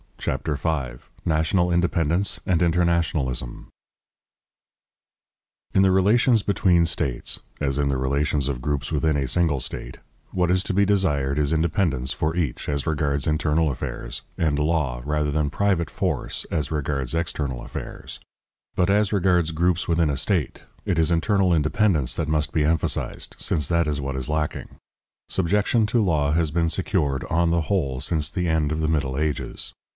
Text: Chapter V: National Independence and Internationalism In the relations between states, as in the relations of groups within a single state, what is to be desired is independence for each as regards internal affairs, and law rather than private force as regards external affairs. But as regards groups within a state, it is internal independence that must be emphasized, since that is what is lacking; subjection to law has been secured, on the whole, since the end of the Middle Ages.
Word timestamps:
Chapter 0.17 0.53
V: 0.55 1.03
National 1.25 1.71
Independence 1.71 2.39
and 2.45 2.61
Internationalism 2.61 3.69
In 5.73 5.81
the 5.81 5.89
relations 5.91 6.43
between 6.43 6.85
states, 6.85 7.39
as 7.59 7.79
in 7.79 7.89
the 7.89 7.97
relations 7.97 8.47
of 8.47 8.61
groups 8.61 8.91
within 8.91 9.15
a 9.17 9.27
single 9.27 9.59
state, 9.59 9.97
what 10.31 10.51
is 10.51 10.61
to 10.63 10.75
be 10.75 10.85
desired 10.85 11.39
is 11.39 11.53
independence 11.53 12.13
for 12.13 12.35
each 12.35 12.69
as 12.69 12.85
regards 12.85 13.25
internal 13.25 13.71
affairs, 13.71 14.21
and 14.37 14.59
law 14.59 15.01
rather 15.05 15.31
than 15.31 15.49
private 15.49 15.89
force 15.89 16.45
as 16.51 16.71
regards 16.71 17.15
external 17.15 17.63
affairs. 17.63 18.19
But 18.75 18.89
as 18.91 19.13
regards 19.13 19.49
groups 19.49 19.87
within 19.87 20.09
a 20.09 20.17
state, 20.17 20.65
it 20.85 20.99
is 20.99 21.11
internal 21.11 21.53
independence 21.53 22.13
that 22.15 22.27
must 22.27 22.53
be 22.53 22.63
emphasized, 22.63 23.35
since 23.39 23.67
that 23.67 23.87
is 23.87 24.01
what 24.01 24.15
is 24.15 24.29
lacking; 24.29 24.77
subjection 25.29 25.87
to 25.87 26.03
law 26.03 26.31
has 26.31 26.51
been 26.51 26.69
secured, 26.69 27.23
on 27.25 27.49
the 27.49 27.61
whole, 27.61 27.99
since 27.99 28.29
the 28.29 28.47
end 28.47 28.71
of 28.71 28.81
the 28.81 28.87
Middle 28.87 29.17
Ages. 29.17 29.73